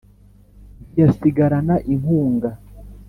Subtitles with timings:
[0.89, 2.49] Ntiyasigarana inkunga